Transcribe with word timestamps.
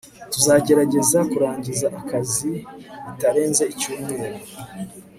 tuzagerageza 0.33 1.19
kurangiza 1.31 1.87
akazi 1.99 2.51
bitarenze 3.05 3.63
icyumweru 3.73 4.39